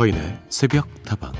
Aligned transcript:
서인의 0.00 0.40
새벽 0.48 0.88
다방 1.04 1.30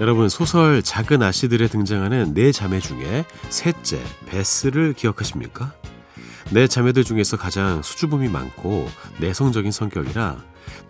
여러분 0.00 0.28
소설 0.28 0.82
작은 0.82 1.22
아씨들에 1.22 1.68
등장하는 1.68 2.34
네 2.34 2.52
자매 2.52 2.80
중에 2.80 3.24
셋째 3.48 3.98
베스를 4.26 4.92
기억하십니까? 4.92 5.72
네 6.50 6.66
자매들 6.66 7.02
중에서 7.04 7.38
가장 7.38 7.80
수줍음이 7.80 8.28
많고 8.28 8.86
내성적인 9.20 9.72
성격이라 9.72 10.36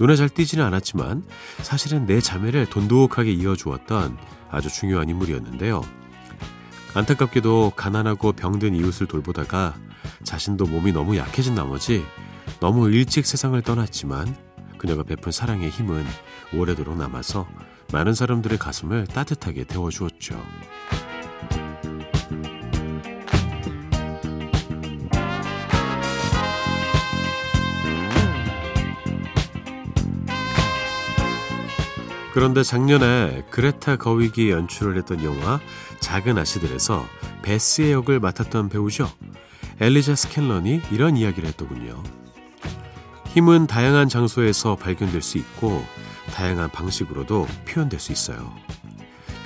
눈에 0.00 0.16
잘 0.16 0.28
띄지는 0.28 0.64
않았지만 0.64 1.22
사실은 1.62 2.06
네 2.06 2.20
자매를 2.20 2.66
돈독하게 2.66 3.30
이어주었던 3.30 4.18
아주 4.50 4.68
중요한 4.70 5.08
인물이었는데요. 5.08 6.03
안타깝게도 6.94 7.72
가난하고 7.74 8.32
병든 8.32 8.76
이웃을 8.76 9.08
돌보다가 9.08 9.74
자신도 10.22 10.66
몸이 10.66 10.92
너무 10.92 11.16
약해진 11.16 11.56
나머지 11.56 12.04
너무 12.60 12.88
일찍 12.88 13.26
세상을 13.26 13.60
떠났지만 13.62 14.36
그녀가 14.78 15.02
베푼 15.02 15.32
사랑의 15.32 15.70
힘은 15.70 16.04
오래도록 16.54 16.96
남아서 16.96 17.48
많은 17.92 18.14
사람들의 18.14 18.58
가슴을 18.58 19.08
따뜻하게 19.08 19.64
데워주었죠. 19.64 20.40
그런데 32.34 32.64
작년에 32.64 33.44
그레타 33.50 33.94
거위기 33.94 34.50
연출을 34.50 34.96
했던 34.96 35.22
영화 35.22 35.60
작은 36.04 36.36
아씨들에서 36.36 37.06
베스의 37.40 37.92
역을 37.92 38.20
맡았던 38.20 38.68
배우죠. 38.68 39.10
엘리자 39.80 40.14
스캔런이 40.14 40.82
이런 40.92 41.16
이야기를 41.16 41.48
했더군요. 41.48 42.02
힘은 43.28 43.66
다양한 43.66 44.10
장소에서 44.10 44.76
발견될 44.76 45.22
수 45.22 45.38
있고 45.38 45.82
다양한 46.34 46.70
방식으로도 46.70 47.46
표현될 47.66 47.98
수 47.98 48.12
있어요. 48.12 48.54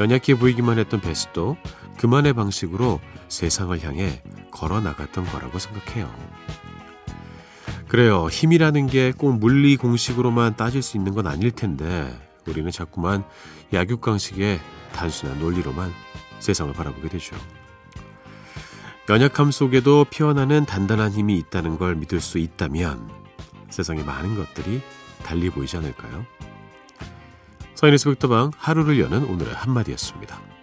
연약해 0.01 0.35
보이기만 0.35 0.81
했던 0.81 1.01
베스도 1.01 1.57
그만의 1.97 2.33
방식으로 2.33 2.99
세상을 3.29 3.81
향해 3.85 4.21
걸어 4.51 4.81
나갔던 4.81 5.27
거라고 5.27 5.61
생각해요. 5.61 6.13
그래요. 7.87 8.27
힘이라는 8.27 8.89
게 8.89 9.13
꼭 9.17 9.39
물리 9.39 9.77
공식으로만 9.77 10.57
따질 10.57 10.83
수 10.83 10.97
있는 10.97 11.15
건 11.15 11.29
아닐 11.29 11.53
텐데 11.53 12.13
우리는 12.49 12.69
자꾸만 12.73 13.23
약육강식의 13.73 14.59
단순한 14.93 15.39
논리로만 15.39 15.93
세상을 16.41 16.73
바라보게 16.73 17.09
되죠. 17.09 17.37
연약함 19.09 19.51
속에도 19.51 20.05
피어나는 20.05 20.67
단단한 20.67 21.13
힘이 21.13 21.39
있다는 21.39 21.79
걸 21.79 21.95
믿을 21.97 22.21
수 22.21 22.39
있다면 22.39 23.11
세상의 23.71 24.05
많은 24.05 24.37
것들이 24.37 24.83
달리 25.23 25.51
보이지 25.51 25.77
않을까요? 25.79 26.27
서인의 27.75 27.99
스백다방 27.99 28.51
하루를 28.57 28.99
여는 28.99 29.25
오늘의 29.25 29.55
한마디였습니다. 29.55 30.58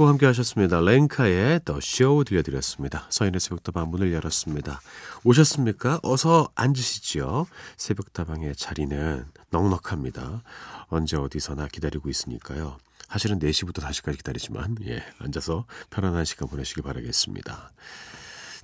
곡 0.00 0.08
함께 0.08 0.24
하셨습니다. 0.24 0.80
랭카의 0.80 1.60
Show 1.68 2.24
들려드렸습니다. 2.24 3.06
서인의 3.10 3.38
새벽다방 3.38 3.90
문을 3.90 4.14
열었습니다. 4.14 4.80
오셨습니까? 5.24 6.00
어서 6.02 6.48
앉으시죠. 6.54 7.46
새벽다방의 7.76 8.56
자리는 8.56 9.26
넉넉합니다. 9.50 10.42
언제 10.86 11.18
어디서나 11.18 11.68
기다리고 11.68 12.08
있으니까요. 12.08 12.78
사실은 13.10 13.38
4시부터 13.40 13.82
5시까지 13.82 14.16
기다리지만 14.16 14.76
예, 14.86 15.04
앉아서 15.18 15.66
편안한 15.90 16.24
시간 16.24 16.48
보내시길 16.48 16.82
바라겠습니다. 16.82 17.70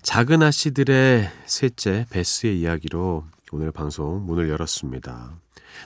작은 0.00 0.42
아씨들의 0.42 1.30
셋째 1.44 2.06
베스의 2.08 2.58
이야기로 2.60 3.26
오늘 3.52 3.70
방송 3.70 4.26
문을 4.26 4.48
열었습니다. 4.48 5.38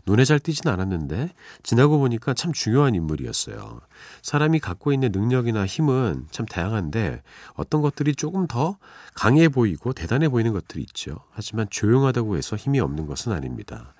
눈에 0.06 0.24
잘 0.24 0.38
띄진 0.38 0.68
않았는데 0.68 1.30
지나고 1.62 1.98
보니까 1.98 2.32
참 2.32 2.52
중요한 2.52 2.94
인물이었어요. 2.94 3.80
사람이 4.22 4.60
갖고 4.60 4.92
있는 4.92 5.10
능력이나 5.12 5.66
힘은 5.66 6.26
참 6.30 6.46
다양한데 6.46 7.22
어떤 7.54 7.82
것들이 7.82 8.14
조금 8.14 8.46
더 8.46 8.78
강해 9.14 9.48
보이고 9.48 9.92
대단해 9.92 10.28
보이는 10.28 10.52
것들이 10.52 10.82
있죠. 10.82 11.18
하지만 11.32 11.66
조용하다고 11.70 12.36
해서 12.36 12.56
힘이 12.56 12.80
없는 12.80 13.06
것은 13.06 13.32
아닙니다. 13.32 13.94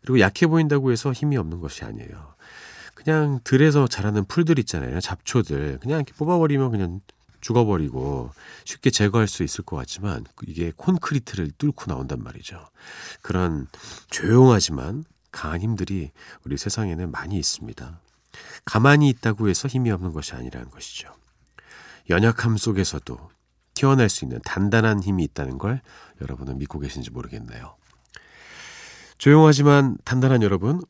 그리고 0.00 0.20
약해 0.20 0.46
보인다고 0.46 0.90
해서 0.90 1.12
힘이 1.12 1.36
없는 1.36 1.60
것이 1.60 1.84
아니에요. 1.84 2.34
그냥 2.94 3.40
들에서 3.44 3.86
자라는 3.86 4.24
풀들 4.24 4.58
있잖아요. 4.60 5.00
잡초들. 5.00 5.78
그냥 5.80 5.98
이렇게 5.98 6.12
뽑아버리면 6.14 6.70
그냥 6.70 7.00
죽어버리고 7.44 8.30
쉽게 8.64 8.88
제거할 8.88 9.28
수 9.28 9.42
있을 9.42 9.64
것 9.64 9.76
같지만 9.76 10.24
이게 10.46 10.72
콘크리트를 10.74 11.50
뚫고 11.58 11.84
나온단 11.86 12.22
말이죠. 12.22 12.66
그런 13.20 13.66
조용하지만 14.08 15.04
강한 15.30 15.60
힘들이 15.60 16.10
우리 16.44 16.56
세상에는 16.56 17.10
많이 17.10 17.36
있습니다. 17.36 18.00
가만히 18.64 19.10
있다고 19.10 19.50
해서 19.50 19.68
힘이 19.68 19.90
없는 19.90 20.12
것이 20.12 20.34
아니라는 20.34 20.70
것이죠. 20.70 21.14
연약함 22.08 22.56
속에서도 22.56 23.30
튀어날 23.74 24.08
수 24.08 24.24
있는 24.24 24.40
단단한 24.42 25.02
힘이 25.02 25.24
있다는 25.24 25.58
걸 25.58 25.82
여러분은 26.22 26.56
믿고 26.58 26.78
계신지 26.78 27.10
모르겠네요. 27.10 27.76
조용하지만 29.18 29.98
단단한 30.04 30.42
여러분, 30.42 30.80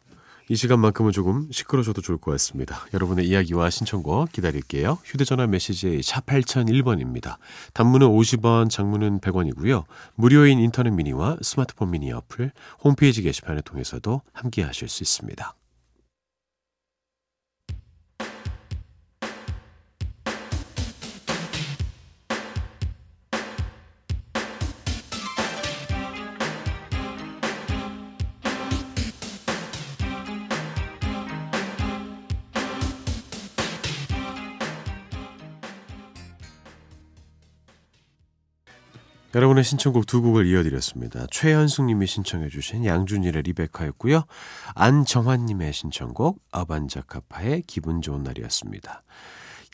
이 0.48 0.56
시간만큼은 0.56 1.12
조금 1.12 1.48
시끄러져도 1.50 2.02
좋을 2.02 2.18
것 2.18 2.30
같습니다. 2.32 2.86
여러분의 2.92 3.26
이야기와 3.26 3.70
신청곡 3.70 4.30
기다릴게요. 4.30 4.98
휴대전화 5.04 5.46
메시지 5.46 6.02
샵 6.02 6.26
8001번입니다. 6.26 7.36
단문은 7.72 8.06
50원, 8.08 8.68
장문은 8.68 9.20
100원이고요. 9.20 9.84
무료인 10.16 10.58
인터넷 10.58 10.90
미니와 10.90 11.38
스마트폰 11.40 11.90
미니 11.92 12.12
어플, 12.12 12.52
홈페이지 12.82 13.22
게시판을 13.22 13.62
통해서도 13.62 14.20
함께 14.32 14.62
하실 14.62 14.88
수 14.88 15.02
있습니다. 15.02 15.54
여러분의 39.34 39.64
신청곡 39.64 40.06
두 40.06 40.22
곡을 40.22 40.46
이어드렸습니다. 40.46 41.26
최현숙님이 41.30 42.06
신청해주신 42.06 42.84
양준일의 42.84 43.42
리베카였고요. 43.42 44.24
안정환님의 44.74 45.72
신청곡 45.72 46.40
아반자카파의 46.52 47.64
기분 47.66 48.00
좋은 48.00 48.22
날이었습니다. 48.22 49.02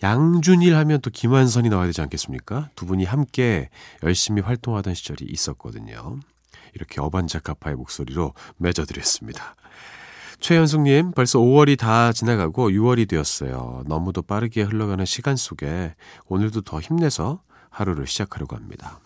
양준일 0.03 0.75
하면 0.77 1.03
또 1.03 1.11
김한선이 1.11 1.69
나와야 1.69 1.87
되지 1.87 2.01
않겠습니까? 2.01 2.71
두 2.75 2.87
분이 2.87 3.05
함께 3.05 3.69
열심히 4.03 4.41
활동하던 4.41 4.95
시절이 4.95 5.27
있었거든요. 5.27 6.19
이렇게 6.73 7.03
어반자카파의 7.03 7.77
목소리로 7.77 8.33
맺어드렸습니다. 8.57 9.57
최현숙님, 10.39 11.13
벌써 11.13 11.39
5월이 11.39 11.79
다 11.79 12.15
지나가고 12.15 12.71
6월이 12.71 13.07
되었어요. 13.07 13.83
너무도 13.87 14.23
빠르게 14.23 14.63
흘러가는 14.63 15.05
시간 15.05 15.37
속에 15.37 15.95
오늘도 16.29 16.63
더 16.63 16.81
힘내서 16.81 17.43
하루를 17.69 18.07
시작하려고 18.07 18.57
합니다. 18.57 19.01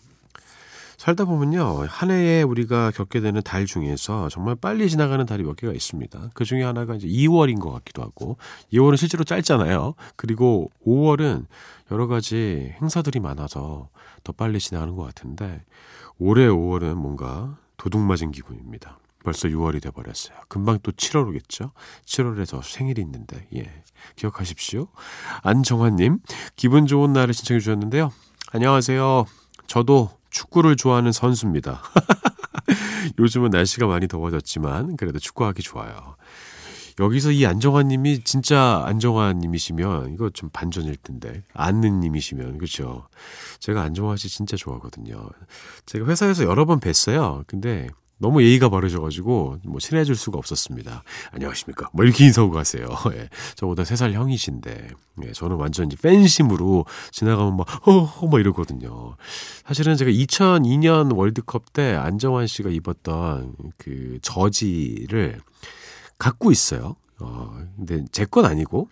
살다 0.97 1.25
보면요, 1.25 1.85
한 1.87 2.11
해에 2.11 2.41
우리가 2.41 2.91
겪게 2.91 3.19
되는 3.19 3.41
달 3.41 3.65
중에서 3.65 4.29
정말 4.29 4.55
빨리 4.55 4.89
지나가는 4.89 5.25
달이 5.25 5.43
몇 5.43 5.55
개가 5.55 5.73
있습니다. 5.73 6.29
그 6.33 6.45
중에 6.45 6.63
하나가 6.63 6.95
이제 6.95 7.07
2월인 7.07 7.59
것 7.59 7.71
같기도 7.71 8.01
하고, 8.01 8.37
2월은 8.71 8.97
실제로 8.97 9.23
짧잖아요. 9.23 9.95
그리고 10.15 10.71
5월은 10.85 11.45
여러 11.91 12.07
가지 12.07 12.73
행사들이 12.81 13.19
많아서 13.19 13.89
더 14.23 14.31
빨리 14.31 14.59
지나가는 14.59 14.95
것 14.95 15.03
같은데, 15.03 15.63
올해 16.17 16.47
5월은 16.47 16.95
뭔가 16.95 17.57
도둑 17.77 18.01
맞은 18.01 18.31
기분입니다. 18.31 18.99
벌써 19.23 19.47
6월이 19.47 19.81
돼버렸어요. 19.81 20.37
금방 20.47 20.79
또 20.83 20.91
7월 20.91 21.27
오겠죠? 21.27 21.71
7월에 22.05 22.45
저 22.45 22.61
생일이 22.61 23.01
있는데, 23.01 23.47
예. 23.55 23.83
기억하십시오. 24.15 24.87
안정환님, 25.41 26.19
기분 26.55 26.85
좋은 26.85 27.11
날을 27.11 27.33
신청해 27.33 27.59
주셨는데요. 27.59 28.11
안녕하세요. 28.51 29.25
저도 29.67 30.11
축구를 30.35 30.75
좋아하는 30.75 31.13
선수입니다. 31.13 31.81
요즘은 33.17 33.51
날씨가 33.51 33.87
많이 33.87 34.07
더워졌지만 34.07 34.97
그래도 34.97 35.17
축구하기 35.17 35.61
좋아요. 35.61 36.17
여기서 36.99 37.31
이 37.31 37.45
안정환 37.45 37.87
님이 37.87 38.19
진짜 38.19 38.83
안정환 38.85 39.39
님이시면 39.39 40.13
이거 40.13 40.29
좀 40.29 40.49
반전일 40.51 40.97
텐데. 40.97 41.43
안는 41.53 42.01
님이시면 42.01 42.57
그렇죠. 42.57 43.07
제가 43.59 43.81
안정환 43.81 44.17
씨 44.17 44.27
진짜 44.27 44.57
좋아하거든요. 44.57 45.29
제가 45.85 46.05
회사에서 46.05 46.43
여러 46.43 46.65
번 46.65 46.79
뵀어요. 46.81 47.45
근데 47.47 47.87
너무 48.17 48.41
예의가 48.43 48.69
바르셔가지고 48.69 49.57
뭐 49.65 49.79
친해질 49.79 50.15
수가 50.15 50.37
없었습니다. 50.37 51.03
안녕하십니까? 51.31 51.89
뭐 51.93 52.05
이렇게 52.05 52.25
인사하고 52.25 52.53
가세요. 52.53 52.87
예, 53.13 53.29
저보다 53.55 53.83
3살 53.83 54.13
형이신데 54.13 54.87
예, 55.25 55.31
저는 55.33 55.57
완전 55.57 55.87
이제 55.87 55.97
팬심으로 56.01 56.85
지나가면 57.11 57.57
막 57.57 57.67
허허 57.85 58.27
막 58.27 58.39
이러거든요. 58.39 59.17
사실은 59.65 59.97
제가 59.97 60.11
2002년 60.11 61.15
월드컵 61.15 61.73
때 61.73 61.93
안정환 61.93 62.47
씨가 62.47 62.69
입었던 62.69 63.53
그 63.77 64.17
저지를 64.21 65.41
갖고 66.17 66.51
있어요. 66.51 66.95
어, 67.19 67.53
근데 67.75 68.05
제 68.11 68.25
건 68.25 68.45
아니고 68.45 68.87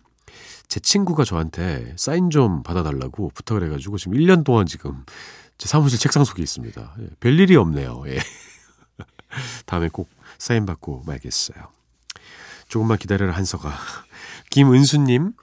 제 0.67 0.79
친구가 0.79 1.23
저한테 1.23 1.93
사인 1.97 2.29
좀 2.29 2.63
받아달라고 2.63 3.31
부탁을 3.33 3.63
해가지고 3.65 3.97
지금 3.97 4.17
1년 4.17 4.43
동안 4.43 4.65
지금 4.65 5.03
제 5.57 5.67
사무실 5.69 5.97
책상 5.99 6.23
속에 6.25 6.41
있습니다. 6.43 6.95
예, 6.99 7.07
별일이 7.21 7.55
없네요. 7.55 8.03
예. 8.07 8.17
다음에 9.65 9.89
꼭 9.91 10.09
사인 10.37 10.65
받고 10.65 11.03
말겠어요. 11.05 11.57
조금만 12.67 12.97
기다려라 12.97 13.33
한서가. 13.33 13.71
김은수님, 14.49 15.33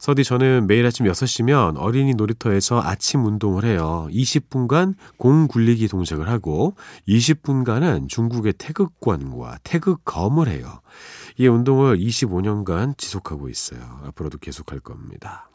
서디 0.00 0.24
저는 0.24 0.66
매일 0.66 0.86
아침 0.86 1.04
6시면 1.04 1.74
어린이 1.76 2.14
놀이터에서 2.14 2.80
아침 2.82 3.26
운동을 3.26 3.66
해요. 3.66 4.08
20분간 4.10 4.94
공 5.18 5.46
굴리기 5.46 5.88
동작을 5.88 6.26
하고 6.28 6.74
20분간은 7.06 8.08
중국의 8.08 8.54
태극권과 8.54 9.58
태극검을 9.62 10.48
해요. 10.48 10.80
이 11.36 11.46
운동을 11.46 11.98
25년간 11.98 12.96
지속하고 12.96 13.50
있어요. 13.50 14.00
앞으로도 14.04 14.38
계속할 14.38 14.80
겁니다. 14.80 15.50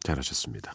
잘하셨습니다. 0.00 0.74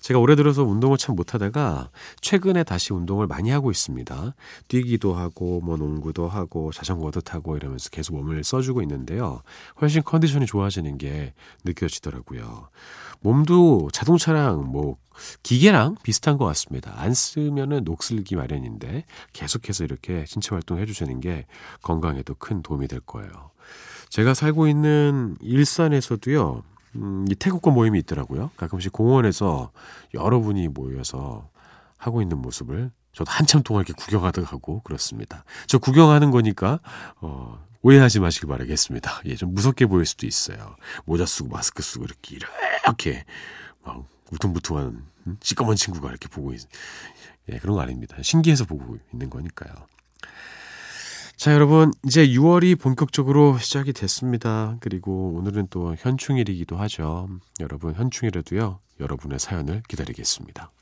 제가 0.00 0.20
올해 0.20 0.36
들어서 0.36 0.64
운동을 0.64 0.98
참 0.98 1.16
못하다가 1.16 1.90
최근에 2.20 2.64
다시 2.64 2.92
운동을 2.92 3.26
많이 3.26 3.50
하고 3.50 3.70
있습니다. 3.70 4.34
뛰기도 4.68 5.14
하고 5.14 5.60
뭐 5.60 5.76
농구도 5.76 6.28
하고 6.28 6.72
자전거도 6.72 7.20
타고 7.20 7.56
이러면서 7.56 7.90
계속 7.90 8.16
몸을 8.16 8.44
써주고 8.44 8.82
있는데요. 8.82 9.42
훨씬 9.80 10.02
컨디션이 10.02 10.46
좋아지는 10.46 10.98
게 10.98 11.34
느껴지더라고요. 11.64 12.68
몸도 13.20 13.90
자동차랑 13.92 14.64
뭐 14.70 14.96
기계랑 15.42 15.96
비슷한 16.02 16.38
것 16.38 16.44
같습니다. 16.46 16.94
안 16.96 17.12
쓰면은 17.12 17.82
녹슬기 17.84 18.36
마련인데 18.36 19.04
계속해서 19.32 19.84
이렇게 19.84 20.24
신체 20.26 20.50
활동 20.54 20.78
해 20.78 20.86
주시는 20.86 21.20
게 21.20 21.46
건강에도 21.82 22.34
큰 22.34 22.62
도움이 22.62 22.88
될 22.88 23.00
거예요. 23.00 23.50
제가 24.10 24.34
살고 24.34 24.68
있는 24.68 25.36
일산에서도요, 25.40 26.62
음, 26.98 27.24
이 27.30 27.34
태국권 27.34 27.74
모임이 27.74 27.98
있더라고요. 28.00 28.50
가끔씩 28.56 28.92
공원에서 28.92 29.70
여러분이 30.14 30.68
모여서 30.68 31.48
하고 31.96 32.22
있는 32.22 32.38
모습을 32.38 32.90
저도 33.12 33.30
한참 33.30 33.62
동안 33.62 33.84
이렇게 33.86 34.00
구경하다 34.00 34.42
가고 34.42 34.80
그렇습니다. 34.82 35.44
저 35.66 35.78
구경하는 35.78 36.30
거니까, 36.30 36.80
어, 37.20 37.64
오해하지 37.82 38.20
마시기 38.20 38.46
바라겠습니다. 38.46 39.22
예, 39.26 39.36
좀 39.36 39.54
무섭게 39.54 39.86
보일 39.86 40.04
수도 40.06 40.26
있어요. 40.26 40.76
모자 41.04 41.26
쓰고 41.26 41.48
마스크 41.48 41.82
쓰고 41.82 42.04
이렇게, 42.04 42.36
이렇게, 42.84 43.24
막, 43.84 44.04
우퉁부퉁한, 44.30 45.04
음? 45.26 45.36
시꺼먼 45.40 45.76
친구가 45.76 46.10
이렇게 46.10 46.28
보고 46.28 46.52
있, 46.52 46.60
예, 47.50 47.58
그런 47.58 47.76
거 47.76 47.82
아닙니다. 47.82 48.16
신기해서 48.20 48.64
보고 48.64 48.98
있는 49.12 49.30
거니까요. 49.30 49.72
자, 51.38 51.54
여러분, 51.54 51.92
이제 52.04 52.26
6월이 52.26 52.80
본격적으로 52.80 53.58
시작이 53.58 53.92
됐습니다. 53.92 54.76
그리고 54.80 55.34
오늘은 55.36 55.68
또 55.70 55.94
현충일이기도 55.96 56.76
하죠. 56.78 57.28
여러분, 57.60 57.94
현충일에도요, 57.94 58.80
여러분의 58.98 59.38
사연을 59.38 59.84
기다리겠습니다. 59.86 60.72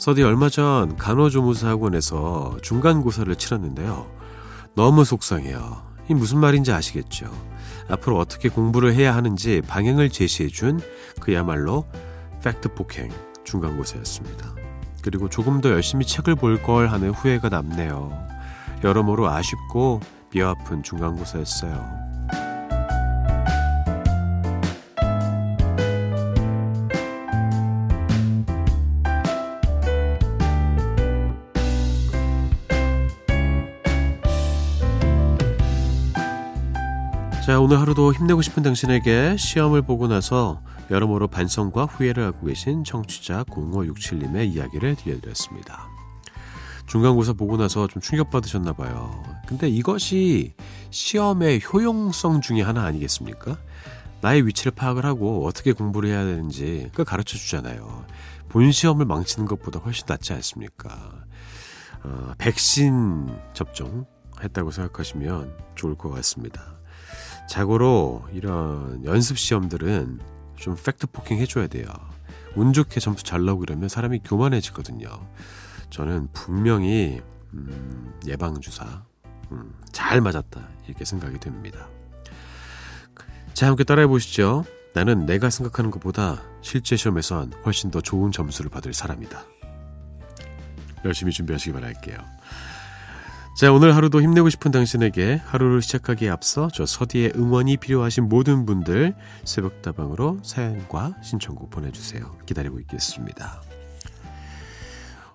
서디 0.00 0.22
얼마 0.22 0.48
전 0.48 0.96
간호조무사 0.96 1.68
학원에서 1.68 2.56
중간고사를 2.62 3.36
치렀는데요. 3.36 4.10
너무 4.74 5.04
속상해요. 5.04 5.82
이 6.08 6.14
무슨 6.14 6.38
말인지 6.38 6.72
아시겠죠? 6.72 7.30
앞으로 7.90 8.16
어떻게 8.18 8.48
공부를 8.48 8.94
해야 8.94 9.14
하는지 9.14 9.60
방향을 9.60 10.08
제시해준 10.08 10.80
그야말로 11.20 11.84
팩트 12.42 12.72
폭행 12.72 13.10
중간고사였습니다. 13.44 14.54
그리고 15.02 15.28
조금 15.28 15.60
더 15.60 15.68
열심히 15.68 16.06
책을 16.06 16.34
볼 16.34 16.62
걸 16.62 16.86
하는 16.88 17.10
후회가 17.10 17.50
남네요. 17.50 18.10
여러모로 18.82 19.28
아쉽고 19.28 20.00
뼈아픈 20.30 20.82
중간고사였어요. 20.82 22.09
자, 37.50 37.58
오늘 37.58 37.80
하루도 37.80 38.12
힘내고 38.12 38.42
싶은 38.42 38.62
당신에게 38.62 39.36
시험을 39.36 39.82
보고 39.82 40.06
나서 40.06 40.62
여러모로 40.88 41.26
반성과 41.26 41.86
후회를 41.86 42.22
하고 42.22 42.46
계신 42.46 42.84
청취자 42.84 43.42
0567님의 43.42 44.54
이야기를 44.54 44.94
들려드렸습니다. 44.94 45.88
중간고사 46.86 47.32
보고 47.32 47.56
나서 47.56 47.88
좀 47.88 48.00
충격받으셨나 48.00 48.74
봐요. 48.74 49.20
근데 49.48 49.68
이것이 49.68 50.54
시험의 50.90 51.62
효용성 51.64 52.40
중의 52.40 52.62
하나 52.62 52.84
아니겠습니까? 52.84 53.58
나의 54.20 54.46
위치를 54.46 54.70
파악을 54.70 55.04
하고 55.04 55.44
어떻게 55.44 55.72
공부를 55.72 56.08
해야 56.08 56.24
되는지 56.24 56.86
그걸 56.92 57.04
가르쳐 57.04 57.36
주잖아요. 57.36 58.06
본 58.48 58.70
시험을 58.70 59.06
망치는 59.06 59.48
것보다 59.48 59.80
훨씬 59.80 60.04
낫지 60.06 60.32
않습니까? 60.34 61.10
어, 62.04 62.32
백신 62.38 63.36
접종 63.54 64.06
했다고 64.40 64.70
생각하시면 64.70 65.56
좋을 65.74 65.96
것 65.96 66.10
같습니다. 66.10 66.79
자고로 67.50 68.28
이런 68.32 69.04
연습 69.04 69.36
시험들은 69.36 70.20
좀 70.54 70.76
팩트 70.76 71.08
폭행 71.08 71.38
해줘야 71.38 71.66
돼요. 71.66 71.88
운 72.54 72.72
좋게 72.72 73.00
점수 73.00 73.24
잘 73.24 73.44
나오고 73.44 73.64
이러면 73.64 73.88
사람이 73.88 74.20
교만해지거든요. 74.20 75.08
저는 75.90 76.28
분명히 76.32 77.20
음, 77.52 78.14
예방 78.28 78.60
주사 78.60 79.02
음, 79.50 79.74
잘 79.90 80.20
맞았다 80.20 80.60
이렇게 80.86 81.04
생각이 81.04 81.40
됩니다. 81.40 81.88
자 83.52 83.66
함께 83.66 83.82
따라해 83.82 84.06
보시죠. 84.06 84.64
나는 84.94 85.26
내가 85.26 85.50
생각하는 85.50 85.90
것보다 85.90 86.40
실제 86.62 86.94
시험에선 86.94 87.52
훨씬 87.66 87.90
더 87.90 88.00
좋은 88.00 88.30
점수를 88.30 88.70
받을 88.70 88.94
사람이다. 88.94 89.42
열심히 91.04 91.32
준비하시기 91.32 91.72
바랄게요. 91.72 92.16
자, 93.56 93.70
오늘 93.72 93.94
하루도 93.94 94.22
힘내고 94.22 94.48
싶은 94.48 94.70
당신에게 94.70 95.42
하루를 95.44 95.82
시작하기에 95.82 96.30
앞서 96.30 96.68
저 96.72 96.86
서디의 96.86 97.32
응원이 97.36 97.76
필요하신 97.76 98.28
모든 98.28 98.64
분들 98.64 99.14
새벽다방으로 99.44 100.38
사연과 100.42 101.16
신청곡 101.22 101.68
보내주세요. 101.68 102.36
기다리고 102.46 102.78
있겠습니다. 102.80 103.60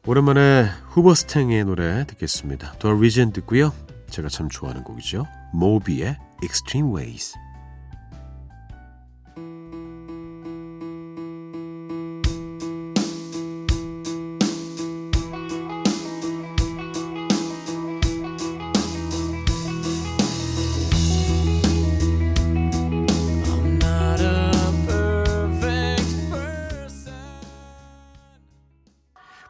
오랜만에 0.07 0.69
후버스탱의 0.89 1.65
노래 1.65 2.05
듣겠습니다. 2.07 2.73
The 2.79 2.95
Reason 2.95 3.31
듣고요. 3.33 3.73
제가 4.09 4.29
참 4.29 4.49
좋아하는 4.49 4.83
곡이죠. 4.83 5.27
모비의 5.53 6.17
Extreme 6.43 6.95
Ways. 6.95 7.44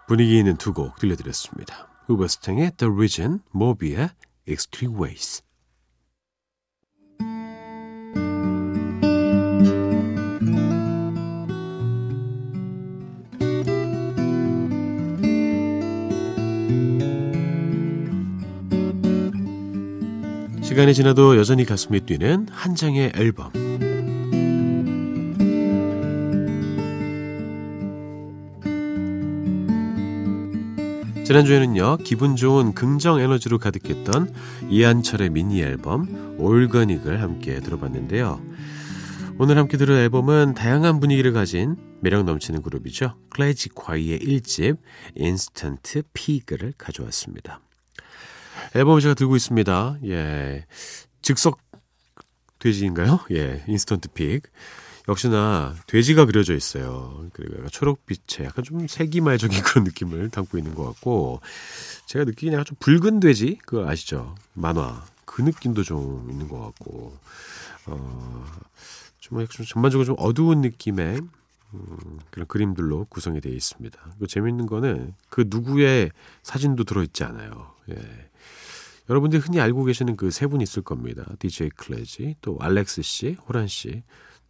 분위기 0.07 0.37
있는 0.37 0.55
두 0.57 0.73
곡 0.73 0.97
들려드렸습니다. 0.97 1.87
그 2.05 2.13
우버스탱의 2.13 2.73
The 2.77 2.93
Region, 2.93 3.39
모비의 3.51 4.09
Extreme 4.47 5.01
Ways. 5.01 5.41
시간이 20.61 20.93
지나도 20.93 21.37
여전히 21.37 21.63
가슴이 21.63 22.01
뛰는 22.01 22.47
한 22.51 22.75
장의 22.75 23.13
앨범. 23.15 23.64
지난주에는요, 31.35 31.97
기분 31.97 32.37
좋은 32.37 32.73
긍정 32.73 33.19
에너지로 33.19 33.57
가득했던 33.57 34.33
이한철의 34.69 35.31
미니 35.31 35.61
앨범 35.61 36.37
Organic을 36.39 37.21
함께 37.21 37.59
들어봤는데요. 37.59 38.41
오늘 39.37 39.57
함께 39.57 39.75
들을 39.75 39.95
앨범은 39.95 40.53
다양한 40.53 41.01
분위기를 41.01 41.33
가진 41.33 41.75
매력 41.99 42.23
넘치는 42.23 42.61
그룹이죠. 42.61 43.17
클래지콰이의 43.31 44.19
1집 44.19 44.77
Instant 45.15 46.03
Pig를 46.13 46.73
가져왔습니다. 46.77 47.59
앨범을 48.73 49.01
제가 49.01 49.13
들고 49.13 49.35
있습니다. 49.35 49.97
예. 50.05 50.65
즉석 51.21 51.59
돼지인가요? 52.59 53.19
예. 53.31 53.61
Instant 53.67 54.09
Pig. 54.13 54.43
역시나 55.07 55.75
돼지가 55.87 56.25
그려져 56.25 56.55
있어요. 56.55 57.27
그리고 57.33 57.55
약간 57.57 57.69
초록빛에 57.69 58.45
약간 58.45 58.63
좀 58.63 58.87
세기말적인 58.87 59.61
그런 59.63 59.83
느낌을 59.83 60.29
담고 60.29 60.57
있는 60.57 60.73
것 60.73 60.83
같고 60.85 61.41
제가 62.07 62.25
느끼기엔 62.25 62.53
약간 62.53 62.65
좀 62.65 62.77
붉은 62.79 63.19
돼지 63.19 63.57
그거 63.65 63.87
아시죠? 63.87 64.35
만화 64.53 65.05
그 65.25 65.41
느낌도 65.41 65.83
좀 65.83 66.27
있는 66.31 66.47
것 66.47 66.59
같고 66.59 67.17
어, 67.87 68.45
좀 69.19 69.45
전반적으로 69.47 70.05
좀 70.05 70.15
어두운 70.17 70.61
느낌의 70.61 71.21
음, 71.73 72.19
그런 72.31 72.47
그림들로 72.47 73.05
구성이 73.09 73.41
되어 73.41 73.51
있습니다. 73.51 73.99
그 74.19 74.27
재밌는 74.27 74.65
거는 74.65 75.13
그 75.29 75.45
누구의 75.47 76.11
사진도 76.41 76.83
들어있지 76.83 77.23
않아요. 77.25 77.73
예. 77.89 77.95
여러분들이 79.09 79.41
흔히 79.41 79.59
알고 79.59 79.83
계시는 79.83 80.15
그 80.15 80.27
세 80.31 80.47
분 80.47 80.61
있을 80.61 80.81
겁니다. 80.81 81.25
DJ 81.37 81.69
클래지, 81.75 82.37
또 82.41 82.57
알렉스 82.59 83.01
씨, 83.03 83.37
호란 83.47 83.67
씨. 83.67 84.03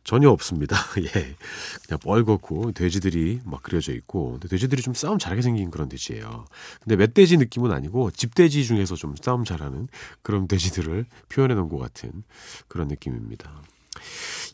전혀 0.05 0.29
없습니다. 0.29 0.77
예. 1.01 1.09
그냥 1.09 1.99
뻘겋고 1.99 2.73
돼지들이 2.73 3.41
막 3.43 3.61
그려져 3.63 3.91
있고 3.93 4.33
근데 4.33 4.47
돼지들이 4.47 4.81
좀 4.81 4.93
싸움 4.93 5.17
잘하게 5.17 5.41
생긴 5.41 5.71
그런 5.71 5.89
돼지예요. 5.89 6.45
근데 6.81 6.95
멧돼지 6.95 7.37
느낌은 7.37 7.71
아니고 7.71 8.11
집돼지 8.11 8.63
중에서 8.63 8.95
좀 8.95 9.15
싸움 9.19 9.43
잘하는 9.43 9.89
그런 10.21 10.47
돼지들을 10.47 11.05
표현해 11.27 11.55
놓은 11.55 11.67
것 11.67 11.77
같은 11.79 12.23
그런 12.67 12.87
느낌입니다. 12.87 13.61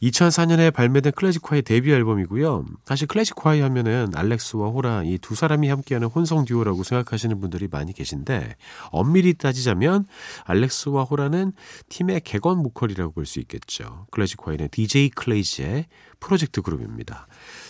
2004년에 0.01 0.73
발매된 0.73 1.11
클래지콰이의 1.15 1.61
데뷔 1.61 1.91
앨범이고요. 1.91 2.65
사실 2.85 3.07
클래지콰이 3.07 3.61
하면은 3.61 4.07
알렉스와 4.15 4.69
호란 4.69 5.03
이 5.03 5.17
두 5.21 5.35
사람이 5.35 5.69
함께하는 5.69 6.07
혼성 6.07 6.45
듀오라고 6.45 6.83
생각하시는 6.83 7.39
분들이 7.39 7.67
많이 7.69 7.93
계신데 7.93 8.55
엄밀히 8.91 9.33
따지자면 9.35 10.05
알렉스와 10.45 11.03
호란은 11.03 11.53
팀의 11.89 12.21
객원 12.21 12.63
보컬이라고 12.63 13.11
볼 13.13 13.25
수 13.25 13.39
있겠죠. 13.39 14.07
클래지콰이는 14.11 14.69
DJ 14.71 15.09
클래지의 15.11 15.85
프로젝트 16.19 16.61
그룹입니다. 16.61 17.27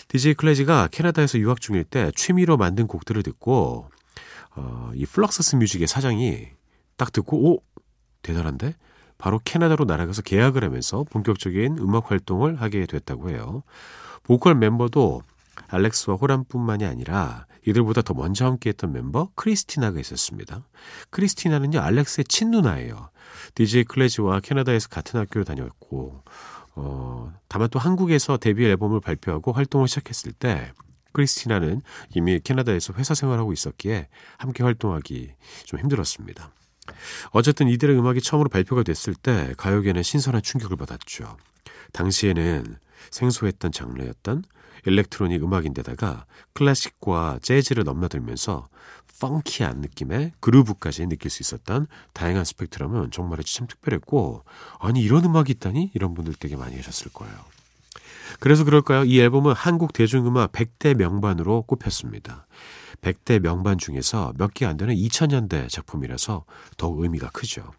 DJ 0.08 0.34
클래지가 0.36 0.88
캐나다에서 0.92 1.38
유학 1.40 1.60
중일 1.62 1.84
때 1.84 2.12
취미로 2.16 2.58
만든 2.58 2.88
곡들을 2.88 3.22
듣고 3.24 3.90
어, 4.56 4.92
이 4.96 5.06
플럭서스 5.06 5.58
뮤직의 5.58 5.88
사장이 5.88 6.48
딱 6.98 7.12
듣고 7.12 7.38
오 7.52 7.62
대단한데 8.22 8.76
바로 9.22 9.40
캐나다로 9.46 9.86
날아가서 9.86 10.24
계약을 10.24 10.64
하면서 10.64 11.04
본격적인 11.04 11.78
음악 11.78 12.10
활동을 12.10 12.60
하게 12.60 12.88
됐다고 12.88 13.30
해요. 13.30 13.62
보컬 14.24 14.56
멤버도 14.56 15.22
알렉스와 15.68 16.18
호란뿐만이 16.18 16.86
아니라 16.86 17.46
이들보다 17.68 18.02
더 18.02 18.16
먼저 18.16 18.46
함께했던 18.46 18.92
멤버 18.92 19.30
크리스티나가 19.36 20.00
있었습니다. 20.00 20.64
크리스티나는요 21.12 21.80
알렉스의 21.80 22.26
친누나예요. 22.26 23.12
DJ 23.54 23.84
클래지와 23.84 24.40
캐나다에서 24.40 24.90
같은 24.90 25.20
학교를 25.20 25.46
다녔고 25.46 26.24
어, 26.74 27.32
다만 27.48 27.70
또 27.70 27.78
한국에서 27.78 28.38
데뷔 28.38 28.66
앨범을 28.66 29.02
발표하고 29.02 29.52
활동을 29.52 29.88
시작했을 29.88 30.32
때 30.32 30.72
크리스티나는 31.12 31.84
이미 32.16 32.40
캐나다에서 32.40 32.94
회사 32.96 33.14
생활하고 33.14 33.54
있었기에 33.54 34.08
함께 34.38 34.64
활동하기 34.64 35.34
좀 35.66 35.80
힘들었습니다. 35.80 36.52
어쨌든 37.32 37.68
이들의 37.68 37.98
음악이 37.98 38.22
처음으로 38.22 38.50
발표가 38.50 38.84
됐을 38.84 39.14
때 39.14 39.54
가요계는 39.58 40.04
신선한 40.04 40.42
충격을 40.42 40.78
받았죠. 40.78 41.38
당시에는 41.94 42.78
생소했던 43.12 43.72
장르였던 43.72 44.44
일렉트로닉 44.86 45.44
음악인데다가 45.44 46.26
클래식과 46.54 47.40
재즈를 47.42 47.84
넘나들면서 47.84 48.68
펑키한 49.20 49.82
느낌의 49.82 50.32
그루브까지 50.40 51.06
느낄 51.06 51.30
수 51.30 51.44
있었던 51.44 51.86
다양한 52.14 52.44
스펙트럼은 52.44 53.12
정말 53.12 53.40
참 53.44 53.68
특별했고 53.68 54.44
아니 54.80 55.02
이런 55.02 55.24
음악이 55.26 55.52
있다니 55.54 55.92
이런 55.94 56.16
분들 56.16 56.34
되게 56.40 56.56
많이 56.56 56.76
계셨을 56.76 57.12
거예요. 57.14 57.34
그래서 58.42 58.64
그럴까요? 58.66 59.06
이 59.06 59.20
앨범은 59.20 59.54
한국 59.54 59.94
대중음악 59.94 60.52
100대 60.52 60.96
명반으로 60.96 61.62
꼽혔습니다. 61.62 62.48
100대 63.02 63.40
명반 63.40 63.78
중에서 63.78 64.34
몇 64.38 64.54
개 64.56 64.66
안 64.66 64.78
되는 64.78 64.96
2000년대 64.96 65.70
작품이라서 65.70 66.46
더욱 66.78 67.02
의미가 67.04 67.30
크죠. 67.30 67.72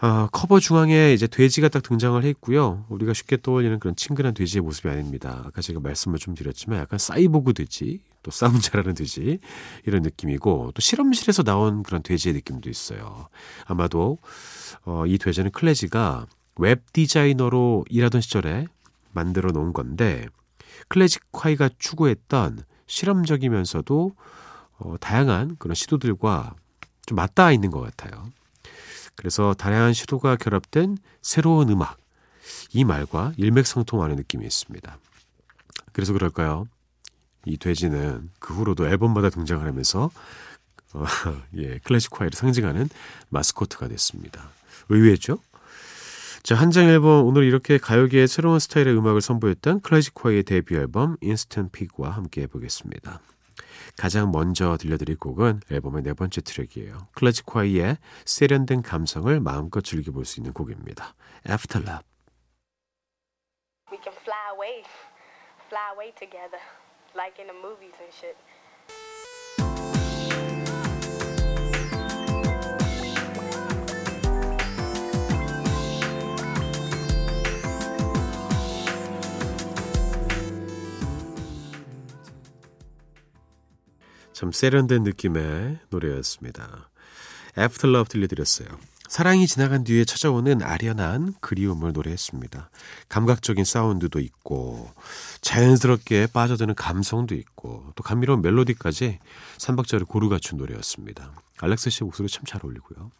아, 0.00 0.28
커버 0.30 0.60
중앙에 0.60 1.12
이제 1.12 1.26
돼지가 1.26 1.68
딱 1.68 1.82
등장을 1.82 2.22
했고요. 2.22 2.84
우리가 2.88 3.12
쉽게 3.12 3.38
떠올리는 3.42 3.80
그런 3.80 3.96
친근한 3.96 4.32
돼지의 4.34 4.62
모습이 4.62 4.88
아닙니다. 4.88 5.42
아까 5.44 5.60
제가 5.60 5.80
말씀을 5.80 6.20
좀 6.20 6.34
드렸지만 6.36 6.78
약간 6.78 7.00
사이보그 7.00 7.54
돼지, 7.54 8.00
또 8.22 8.30
싸움 8.30 8.60
잘하는 8.60 8.94
돼지 8.94 9.40
이런 9.84 10.02
느낌이고 10.02 10.70
또 10.72 10.80
실험실에서 10.80 11.42
나온 11.42 11.82
그런 11.82 12.04
돼지의 12.04 12.34
느낌도 12.36 12.70
있어요. 12.70 13.28
아마도 13.66 14.18
어, 14.84 15.04
이 15.06 15.18
돼지는 15.18 15.50
클래지가 15.50 16.26
웹 16.60 16.92
디자이너로 16.92 17.84
일하던 17.88 18.20
시절에 18.20 18.66
만들어 19.12 19.52
놓은 19.52 19.72
건데 19.72 20.26
클래식 20.88 21.22
화이가 21.32 21.70
추구했던 21.78 22.64
실험적이면서도 22.86 24.14
어, 24.78 24.94
다양한 25.00 25.56
그런 25.58 25.74
시도들과 25.74 26.54
좀 27.06 27.16
맞닿아 27.16 27.52
있는 27.52 27.70
것 27.70 27.80
같아요. 27.80 28.30
그래서 29.16 29.54
다양한 29.54 29.92
시도가 29.92 30.36
결합된 30.36 30.98
새로운 31.22 31.68
음악 31.70 31.98
이 32.72 32.84
말과 32.84 33.32
일맥상통하는 33.36 34.16
느낌이 34.16 34.46
있습니다. 34.46 34.98
그래서 35.92 36.12
그럴까요? 36.12 36.68
이 37.44 37.56
돼지는 37.56 38.30
그 38.38 38.54
후로도 38.54 38.86
앨범마다 38.86 39.30
등장을 39.30 39.66
하면서 39.66 40.10
어, 40.92 41.04
예, 41.56 41.78
클래지콰이를 41.78 42.36
상징하는 42.36 42.88
마스코트가 43.30 43.88
됐습니다. 43.88 44.50
의외죠? 44.88 45.38
자, 46.42 46.54
한장 46.54 46.88
앨범 46.88 47.26
오늘 47.26 47.44
이렇게 47.44 47.78
가요계의 47.78 48.28
새로운 48.28 48.58
스타일의 48.58 48.96
음악을 48.96 49.20
선보였던 49.20 49.80
클래지콰이의 49.80 50.44
데뷔 50.44 50.76
앨범 50.76 51.16
Instant 51.20 51.70
Pig과 51.70 52.10
함께 52.10 52.42
해보겠습니다. 52.42 53.20
가장 53.96 54.30
먼저 54.30 54.76
들려드릴 54.76 55.18
곡은 55.18 55.60
앨범의 55.70 56.04
네 56.04 56.14
번째 56.14 56.40
트랙이에요. 56.40 57.08
클래지콰이의 57.14 57.98
세련된 58.24 58.82
감성을 58.82 59.40
마음껏 59.40 59.82
즐겨볼 59.82 60.24
수 60.24 60.40
있는 60.40 60.52
곡입니다. 60.52 61.14
After 61.48 61.84
Love. 61.84 62.04
We 63.90 63.98
can 64.02 64.14
fly 64.22 64.54
away, 64.54 64.84
fly 65.66 65.92
away 65.92 66.12
together, 66.14 66.60
like 67.14 67.42
in 67.42 67.48
the 67.48 67.58
movies 67.58 67.96
and 68.00 68.14
shit. 68.14 68.36
참 84.38 84.52
세련된 84.52 85.02
느낌의 85.02 85.80
노래였습니다. 85.90 86.90
After 87.58 87.92
Love 87.92 88.08
들려드렸어요. 88.08 88.68
사랑이 89.08 89.48
지나간 89.48 89.82
뒤에 89.82 90.04
찾아오는 90.04 90.62
아련한 90.62 91.34
그리움을 91.40 91.92
노래했습니다. 91.92 92.70
감각적인 93.08 93.64
사운드도 93.64 94.20
있고 94.20 94.92
자연스럽게 95.40 96.28
빠져드는 96.32 96.76
감성도 96.76 97.34
있고 97.34 97.92
또 97.96 98.04
감미로운 98.04 98.40
멜로디까지 98.40 99.18
삼박자를 99.56 100.06
고루 100.06 100.28
갖춘 100.28 100.58
노래였습니다. 100.58 101.32
알렉스 101.58 101.90
씨의 101.90 102.06
목소리 102.06 102.28
참 102.28 102.44
잘 102.46 102.60
어울리고요. 102.64 103.10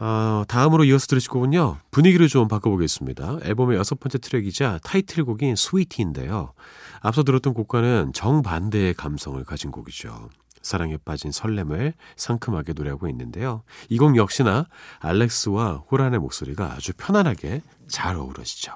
어, 0.00 0.44
다음으로 0.48 0.84
이어서 0.84 1.06
들으실 1.06 1.30
곡은요. 1.30 1.78
분위기를 1.90 2.26
좀 2.28 2.48
바꿔보겠습니다. 2.48 3.38
앨범의 3.42 3.76
여섯 3.76 4.00
번째 4.00 4.18
트랙이자 4.18 4.80
타이틀곡인 4.82 5.56
스위티인데요. 5.56 6.54
앞서 7.00 7.22
들었던 7.22 7.52
곡과는 7.52 8.12
정반대의 8.14 8.94
감성을 8.94 9.42
가진 9.44 9.70
곡이죠. 9.70 10.30
사랑에 10.62 10.96
빠진 10.98 11.32
설렘을 11.32 11.94
상큼하게 12.16 12.72
노래하고 12.74 13.08
있는데요. 13.08 13.62
이 13.90 13.98
곡 13.98 14.16
역시나 14.16 14.66
알렉스와 15.00 15.84
호란의 15.90 16.18
목소리가 16.20 16.72
아주 16.72 16.92
편안하게 16.96 17.62
잘 17.88 18.16
어우러지죠. 18.16 18.72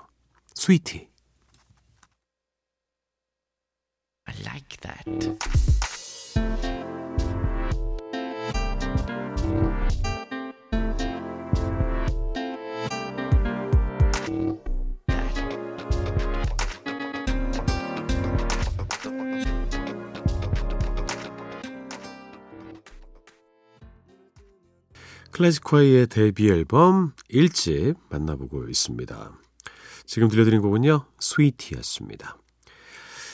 스위티. 0.54 1.08
I 4.26 4.34
like 4.40 4.76
that. 4.80 5.38
클래식화이의 25.44 26.06
데뷔 26.06 26.48
앨범 26.48 27.12
1집 27.30 27.96
만나보고 28.08 28.68
있습니다. 28.68 29.32
지금 30.06 30.28
들려드린 30.28 30.62
곡은요, 30.62 31.04
스위티였습니다. 31.20 32.38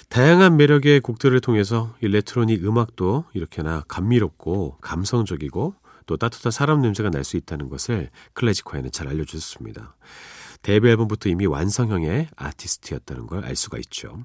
다양한 0.09 0.57
매력의 0.57 1.01
곡들을 1.03 1.39
통해서 1.41 1.95
일렉트로닉 2.01 2.65
음악도 2.65 3.27
이렇게나 3.33 3.85
감미롭고 3.87 4.79
감성적이고 4.81 5.75
또 6.07 6.17
따뜻한 6.17 6.51
사람 6.51 6.81
냄새가 6.83 7.11
날 7.11 7.23
수 7.23 7.37
있다는 7.37 7.69
것을 7.69 8.11
클래식화에는 8.33 8.91
잘 8.91 9.07
알려주셨습니다. 9.07 9.95
데뷔 10.63 10.89
앨범부터 10.89 11.29
이미 11.29 11.47
완성형의 11.47 12.31
아티스트였다는 12.35 13.29
걸 13.29 13.45
알 13.45 13.55
수가 13.55 13.79
있죠. 13.79 14.25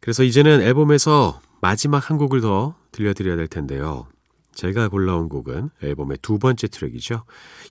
그래서 0.00 0.22
이제는 0.22 0.62
앨범에서 0.62 1.38
마지막 1.60 2.08
한 2.08 2.16
곡을 2.16 2.40
더 2.40 2.74
들려드려야 2.92 3.36
될 3.36 3.46
텐데요. 3.46 4.06
제가 4.54 4.88
골라온 4.88 5.28
곡은 5.28 5.70
앨범의 5.82 6.18
두 6.22 6.38
번째 6.38 6.68
트랙이죠. 6.68 7.24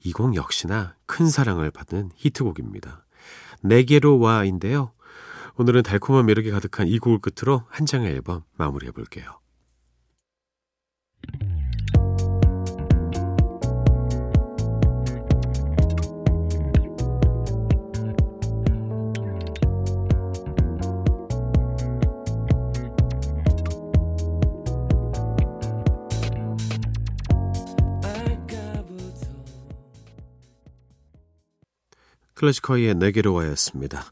이 0.04 0.12
곡 0.12 0.36
역시나 0.36 0.96
큰 1.06 1.30
사랑을 1.30 1.72
받은 1.72 2.12
히트곡입니다. 2.16 3.06
내게로 3.62 4.20
와인데요. 4.20 4.92
오늘은 5.58 5.84
달콤한 5.84 6.26
매력이 6.26 6.50
가득한 6.52 6.88
이 6.88 6.98
곡을 6.98 7.20
끝으로 7.20 7.64
한 7.70 7.86
장의 7.86 8.12
앨범 8.12 8.44
마무리해 8.58 8.92
볼게요. 8.92 9.40
클래식커이의 32.42 32.96
내게로 32.96 33.34
와였습니다. 33.34 34.04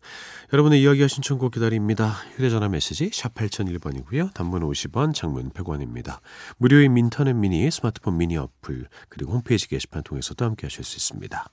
여러분의 0.54 0.84
이야기와 0.84 1.08
신청곡 1.08 1.52
기다립니다. 1.52 2.14
휴대전화 2.36 2.70
메시지 2.70 3.10
샵 3.12 3.34
8001번이고요. 3.34 4.34
단문 4.36 4.62
50원, 4.62 5.16
장문 5.16 5.50
100원입니다. 5.50 6.20
무료인 6.58 6.96
인터넷 6.96 7.34
미니, 7.34 7.70
스마트폰 7.72 8.18
미니 8.18 8.38
어플, 8.38 8.88
그리고 9.10 9.34
홈페이지 9.34 9.68
게시판 9.68 10.04
통해서도 10.04 10.46
함께 10.46 10.68
하실 10.68 10.84
수 10.84 10.98
있습니다. 10.98 11.50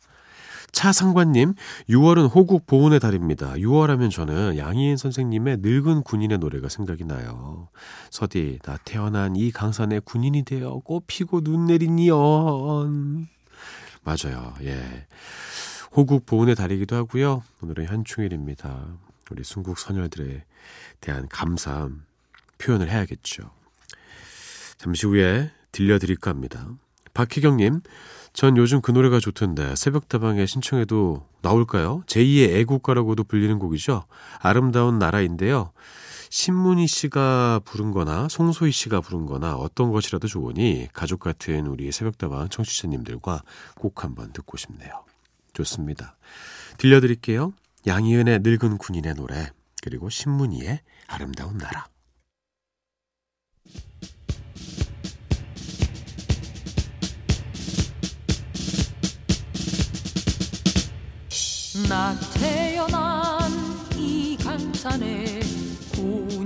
차상관님, 0.73 1.55
6월은 1.89 2.29
호국 2.35 2.67
보훈의 2.67 3.01
달입니다. 3.01 3.55
6월 3.55 3.87
하면 3.87 4.11
저는 4.11 4.59
양희인 4.59 4.99
선생님의 4.99 5.59
늙은 5.61 6.03
군인의 6.03 6.39
노래가 6.39 6.69
생각이 6.69 7.05
나요. 7.05 7.71
서디, 8.11 8.59
나 8.65 8.77
태어난 8.85 9.37
이 9.37 9.51
강산의 9.51 10.03
군인이 10.05 10.45
되어 10.45 10.81
꽃 10.85 11.05
피고 11.07 11.41
눈 11.41 11.67
내리니언. 11.67 13.29
맞아요, 14.03 14.55
예. 14.63 15.07
호국 15.97 16.27
보훈의 16.27 16.55
달이기도 16.57 16.95
하고요. 16.95 17.43
오늘은 17.63 17.87
현충일입니다. 17.87 18.99
우리 19.31 19.43
순국 19.43 19.79
선열들에 19.79 20.45
대한 21.01 21.27
감사 21.29 21.89
표현을 22.59 22.91
해야겠죠. 22.91 23.51
잠시 24.77 25.07
후에 25.07 25.51
들려드릴까 25.73 26.31
합니다. 26.31 26.69
박희경님, 27.15 27.81
전 28.35 28.59
요즘 28.59 28.83
그 28.83 28.91
노래가 28.91 29.21
좋던데 29.21 29.75
새벽다방에 29.75 30.45
신청해도 30.45 31.27
나올까요? 31.41 32.03
제2의 32.05 32.57
애국가라고도 32.57 33.25
불리는 33.25 33.59
곡이죠. 33.59 34.05
아름다운 34.39 34.99
나라인데요. 34.99 35.73
신문희 36.29 36.89
씨가 36.89 37.63
부른 37.65 37.93
거나 37.93 38.29
송소희 38.29 38.71
씨가 38.71 39.01
부른 39.01 39.25
거나 39.25 39.57
어떤 39.57 39.91
것이라도 39.93 40.29
좋으니 40.29 40.89
가족 40.93 41.21
같은 41.21 41.67
우리 41.67 41.91
새벽다방 41.91 42.51
청취자님들과 42.51 43.41
꼭 43.77 44.05
한번 44.05 44.35
듣고 44.35 44.59
싶네요. 44.59 45.06
좋습니다. 45.57 46.17
들려드릴게요. 46.79 47.53
양희은의 47.87 48.41
늙은 48.43 48.79
군인의 48.79 49.15
노래 49.15 49.51
그리고 49.83 50.11
신문이의 50.11 50.81
아름다운 51.07 51.57
나라. 51.59 51.87
나 61.89 62.19
태어난 62.35 63.51
이 63.97 64.37
강산에 64.43 65.41
군 65.95 66.46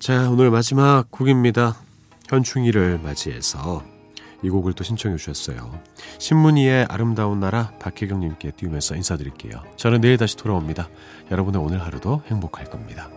자, 0.00 0.30
오늘 0.30 0.50
마지막 0.50 1.10
곡입니다. 1.10 1.76
현충일을 2.26 3.00
맞이해서 3.00 3.84
이 4.42 4.48
곡을 4.48 4.72
또 4.72 4.82
신청해 4.82 5.18
주셨어요. 5.18 5.78
신문이의 6.18 6.86
아름다운 6.88 7.38
나라 7.38 7.72
박혜경님께 7.78 8.52
띄우면서 8.52 8.96
인사드릴게요. 8.96 9.62
저는 9.76 10.00
내일 10.00 10.16
다시 10.16 10.38
돌아옵니다. 10.38 10.88
여러분의 11.30 11.60
오늘 11.60 11.84
하루도 11.84 12.22
행복할 12.28 12.64
겁니다. 12.70 13.10